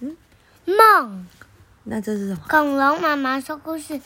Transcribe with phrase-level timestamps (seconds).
[0.00, 0.16] 嗯，
[0.64, 1.26] 梦。
[1.84, 2.40] 那这是什么？
[2.48, 4.00] 恐龙妈妈说故事，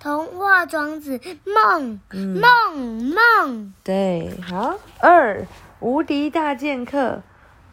[0.00, 3.74] 童话庄子梦，嗯、梦梦。
[3.84, 4.78] 对，好。
[4.98, 5.46] 二，
[5.80, 7.22] 无敌大剑客，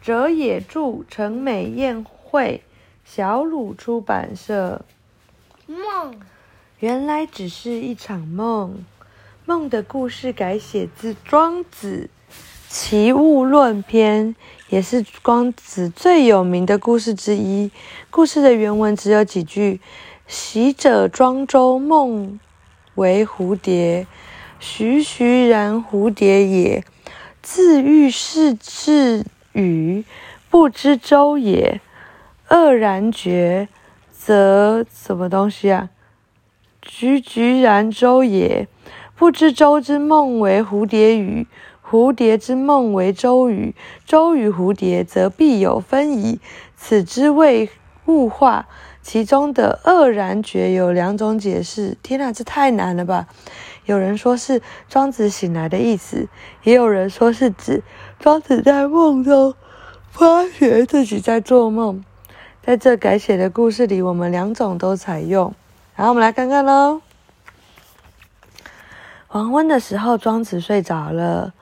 [0.00, 2.62] 哲也着，陈美宴会，
[3.04, 4.82] 小鲁出版社。
[5.66, 6.20] 梦。
[6.78, 8.84] 原来只是一场梦，
[9.44, 12.08] 梦的故事改写自《庄子·
[12.72, 14.28] 齐物论篇》，
[14.68, 17.68] 也是庄子最有名的故事之一。
[18.10, 19.80] 故事的原文只有几句
[20.28, 22.38] ：“昔者庄周梦
[22.94, 24.06] 为蝴蝶，
[24.60, 26.84] 徐徐然蝴蝶也。
[27.42, 30.04] 自喻是至与，
[30.48, 31.80] 不知周也。
[32.48, 33.68] 愕然觉，
[34.12, 35.90] 则什么东西啊？”
[36.86, 38.68] 徐徐然周也，
[39.16, 41.48] 不知周之梦为蝴蝶语，
[41.90, 43.74] 蝴蝶之梦为周瑜，
[44.06, 46.38] 周与蝴蝶则必有分矣。
[46.76, 47.68] 此之谓
[48.06, 48.68] 物化。
[49.02, 51.96] 其中的愕然觉有两种解释。
[52.02, 53.28] 天哪，这太难了吧！
[53.86, 56.28] 有人说是庄子醒来的意思，
[56.64, 57.82] 也有人说是指
[58.18, 59.54] 庄子在梦中
[60.10, 62.04] 发觉自己在做梦。
[62.62, 65.54] 在这改写的故事里，我们两种都采用。
[65.96, 67.00] 然后我们来看看喽。
[69.28, 71.54] 黄昏的时候，庄子睡着了。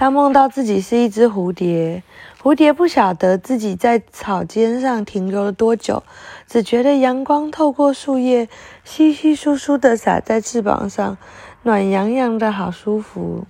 [0.00, 2.02] 他梦到自己是一只蝴蝶，
[2.42, 6.02] 蝴蝶不晓得自己在草尖上停留了多久，
[6.46, 8.48] 只觉得阳光透过树叶，
[8.82, 11.18] 稀稀疏疏的洒在翅膀上，
[11.64, 13.44] 暖洋洋的，好舒服。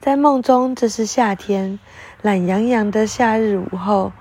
[0.00, 1.78] 在梦中，这是夏天，
[2.22, 4.12] 懒洋洋的夏日午后，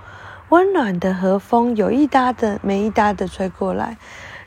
[0.49, 3.97] 温暖的和风有一搭的没一搭的吹过来。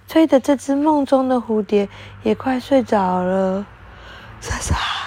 [0.07, 1.89] 吹的这只梦中的蝴蝶
[2.23, 3.65] 也快睡着了，
[4.43, 4.98] 沙沙。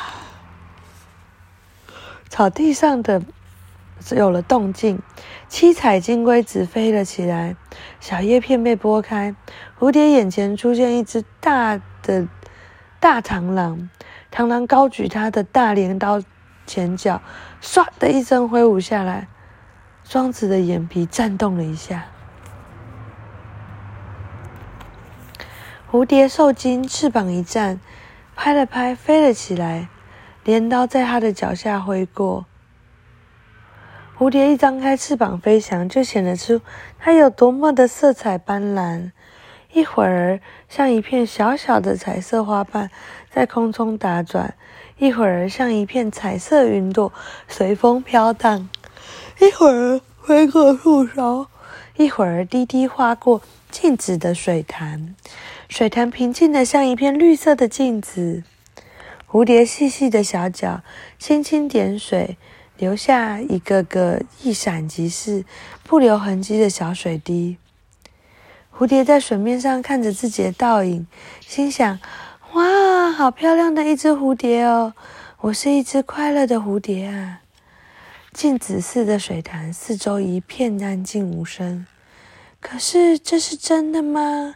[2.32, 3.22] 草地上的
[4.12, 5.02] 有了动静，
[5.50, 7.58] 七彩金龟子飞了起来，
[8.00, 9.36] 小叶片被拨开，
[9.78, 12.26] 蝴蝶眼前出现一只大的
[13.02, 13.90] 大螳螂，
[14.34, 16.22] 螳螂高举它的大镰刀
[16.66, 17.22] 前脚，
[17.62, 19.28] 唰的一声挥舞下来，
[20.06, 22.06] 庄子的眼皮颤动了一下。
[25.92, 27.82] 蝴蝶受惊，翅膀一颤，
[28.38, 29.90] 拍了拍，飞了起来。
[30.44, 32.46] 镰刀在他的脚下挥过。
[34.18, 36.62] 蝴蝶一张开翅膀飞翔，就显得出
[37.00, 39.12] 它有多么的色彩斑斓。
[39.74, 42.92] 一会儿像一片小小的彩色花瓣
[43.30, 44.54] 在空中打转，
[44.98, 47.12] 一会儿像一片彩色云朵
[47.48, 48.70] 随风飘荡，
[49.40, 51.48] 一会儿飞过树梢，
[51.96, 55.16] 一会儿滴滴划过静止的水潭。
[55.70, 58.44] 水潭平静的像一片绿色的镜子，
[59.32, 60.82] 蝴蝶细细的小脚
[61.18, 62.38] 轻轻点水，
[62.78, 65.46] 留下一个个一闪即逝、
[65.84, 67.56] 不留痕迹的小水滴。
[68.78, 71.08] 蝴蝶在水面上看着自己的倒影，
[71.40, 71.98] 心想
[72.52, 74.94] ：“哇，好漂亮的一只蝴蝶哦！
[75.40, 77.40] 我是一只快乐的蝴蝶啊！”
[78.34, 81.86] 镜子似的水潭四周一片安静无声。
[82.60, 84.56] 可是，这是真的吗？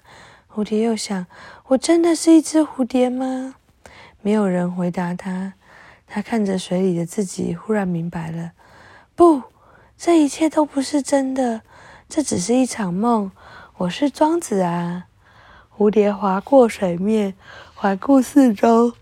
[0.53, 1.27] 蝴蝶又想
[1.67, 3.55] ：“我真的是一只蝴蝶吗？”
[4.25, 5.53] 没有人回答他。
[6.07, 8.53] 他看着水里的自己，忽然明白了：
[9.15, 9.43] 不，
[9.95, 11.61] 这一切都不是真的，
[12.09, 13.31] 这只是一场梦。
[13.77, 15.05] 我是庄子啊！
[15.77, 17.35] 蝴蝶划过水面，
[17.75, 18.93] 环顾四周，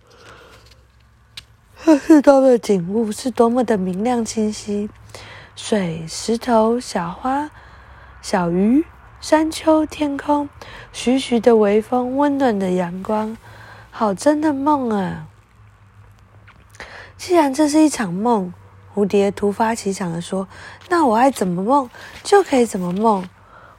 [1.85, 4.89] 这四周的景物是多么的明亮清晰：
[5.55, 7.49] 水、石头、小花、
[8.21, 8.83] 小鱼。
[9.21, 10.49] 山丘、天空，
[10.91, 13.37] 徐徐的微风，温暖的阳光，
[13.95, 15.27] 好真的梦啊！
[17.15, 18.51] 既然这是一场梦，
[18.91, 20.47] 蝴蝶突发奇想地说
[20.89, 21.87] ：“那我爱怎么梦
[22.23, 23.29] 就可以怎么梦。”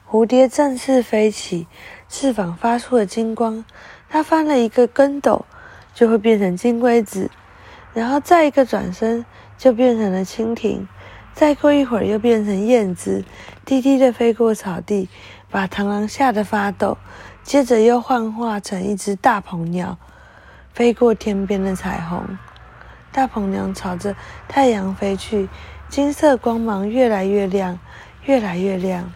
[0.09, 1.67] 蝴蝶振翅飞起，
[2.07, 3.65] 翅膀发出了金光，
[4.07, 5.45] 它翻了一个跟斗，
[5.93, 7.29] 就会变成金龟子，
[7.93, 9.25] 然后再一个转身，
[9.57, 10.87] 就变成了蜻蜓，
[11.33, 13.25] 再过一会儿又变成燕子，
[13.65, 15.09] 低低的飞过草地。
[15.51, 16.97] 把螳螂吓得发抖，
[17.45, 19.99] 接着又幻化成一只大鹏鸟，
[20.73, 22.39] 飞过天边的彩虹。
[23.11, 24.15] 大鹏鸟朝着
[24.47, 25.47] 太阳飞去，
[25.87, 27.77] 金色光芒越来越亮，
[28.23, 29.13] 越来越亮。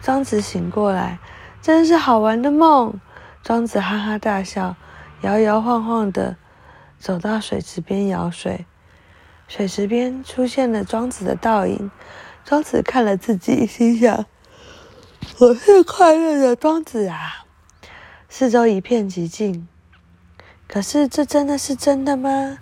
[0.00, 1.18] 庄子醒过来，
[1.60, 3.00] 真是好玩的梦。
[3.42, 4.76] 庄子哈哈大笑，
[5.22, 6.36] 摇摇晃晃的
[7.00, 8.64] 走到水池边舀水。
[9.48, 11.90] 水池边出现了庄子的倒影。
[12.44, 14.24] 庄子看了自己，心想。
[15.36, 17.44] 我是快乐的庄子啊！
[18.28, 19.66] 四周一片寂静。
[20.68, 22.58] 可是，这真的是真的吗？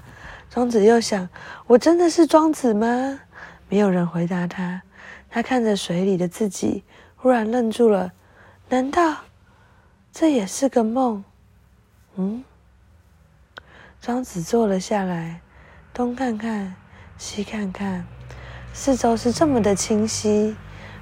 [0.48, 1.28] 庄子又想：
[1.66, 3.20] 我真的是庄子吗？
[3.69, 4.80] 没有人回答他。
[5.28, 6.82] 他看着水里的自己，
[7.16, 8.12] 忽然愣住了，
[8.70, 9.16] 难道
[10.10, 11.22] 这也是个梦？
[12.16, 12.42] 嗯？
[14.00, 15.42] 庄子坐了下来，
[15.92, 16.74] 东看看，
[17.19, 18.06] 西看看，
[18.72, 20.56] 四周是这么的清晰，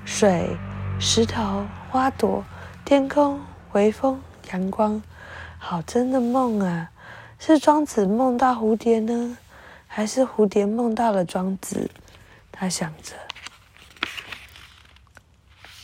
[0.04, 0.56] 水、
[1.02, 2.44] 石头、花朵、
[2.84, 3.40] 天空、
[3.72, 5.02] 微风、阳光，
[5.58, 6.90] 好真的梦啊！
[7.38, 9.38] 是庄子梦到蝴蝶呢，
[9.86, 11.90] 还是蝴蝶梦到了庄子？
[12.52, 13.14] 他想着。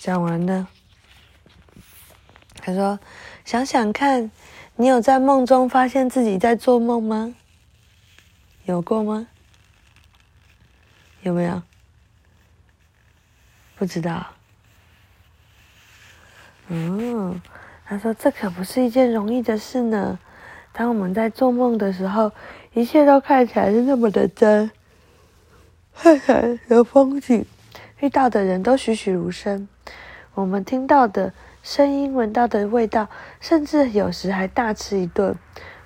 [0.00, 0.68] 讲完了，
[2.60, 3.00] 他说
[3.42, 4.30] ：“想想看，
[4.76, 7.34] 你有在梦中发现自己在做梦吗？
[8.66, 9.26] 有过吗？
[11.22, 11.62] 有没有？
[13.76, 14.35] 不知道。
[16.68, 17.40] 嗯，
[17.86, 20.18] 他说这可不是一件容易的事呢。
[20.72, 22.32] 当我们在做梦的时候，
[22.74, 24.70] 一切都看起来是那么的真，
[25.94, 27.46] 看起来有风景，
[28.00, 29.68] 遇到的人都栩栩如生。”
[30.34, 31.32] 我们听到的
[31.62, 33.08] 声音，闻到的味道，
[33.40, 35.34] 甚至有时还大吃一顿。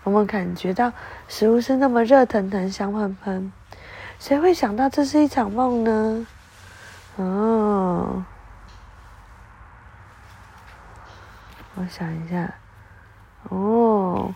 [0.03, 0.93] 我们感觉到
[1.29, 3.53] 食物是那么热腾腾、香喷喷。
[4.19, 6.26] 谁会想到这是一场梦呢？
[7.17, 7.23] 哦，
[11.81, 12.53] 我想一下。
[13.49, 14.35] 哦，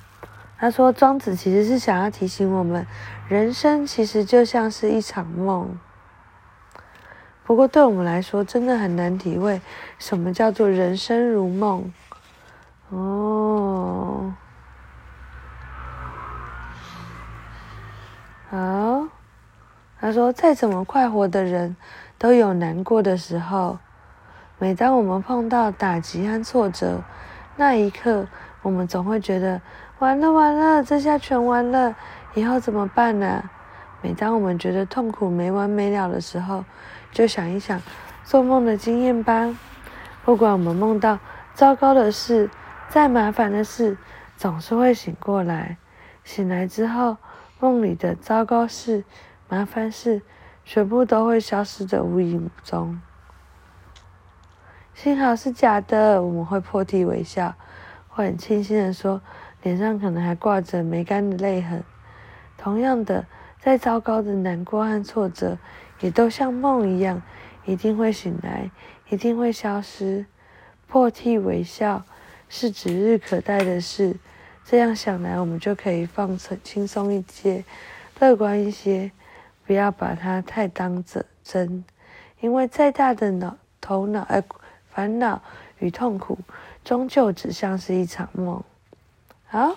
[0.57, 2.87] 他说庄子其实是想要提醒我们，
[3.29, 5.79] 人生其实就像是一场梦。
[7.45, 9.61] 不过，对我们来说，真的很难体会
[9.99, 11.93] 什么叫做人生如梦。
[12.89, 14.33] 哦，
[18.49, 19.07] 好。
[20.01, 21.77] 他说，再怎么快活的人，
[22.17, 23.79] 都有难过的时候。
[24.59, 27.03] 每当我们碰到打击和挫折，
[27.57, 28.27] 那一刻，
[28.63, 29.61] 我们总会觉得
[29.99, 31.95] 完了完了，这下全完了，
[32.35, 33.49] 以后怎么办呢？
[34.03, 36.65] 每当我们觉得痛苦没完没了的时候，
[37.13, 37.81] 就想一想
[38.25, 39.57] 做梦的经验吧。
[40.25, 41.19] 不管我们梦到
[41.55, 42.51] 糟糕的事、
[42.89, 43.97] 再麻烦的事，
[44.37, 45.77] 总是会醒过来。
[46.25, 47.17] 醒来之后，
[47.61, 49.05] 梦里的糟糕事、
[49.49, 50.23] 麻烦事，
[50.65, 53.01] 全部都会消失得无影无踪。
[54.95, 57.53] 幸好是假的，我们会破涕为笑，
[58.09, 59.21] 会很庆幸的说，
[59.63, 61.83] 脸上可能还挂着没干的泪痕。
[62.57, 63.27] 同样的，
[63.61, 65.59] 再糟糕的难过和挫折，
[66.01, 67.21] 也都像梦一样，
[67.65, 68.71] 一定会醒来，
[69.11, 70.25] 一定会消失。
[70.87, 72.05] 破涕为笑
[72.49, 74.17] 是指日可待的事，
[74.65, 77.65] 这样想来，我们就可以放松轻松一些，
[78.21, 79.11] 乐观一些，
[79.67, 81.05] 不要把它太当
[81.43, 81.85] 真。
[82.41, 84.43] 因为再大的脑头脑呃
[84.95, 85.43] 烦恼
[85.81, 86.39] 与痛苦，
[86.85, 88.63] 终究只像是一场梦。
[89.47, 89.77] 好，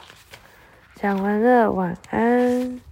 [0.96, 2.87] 讲完了，晚安。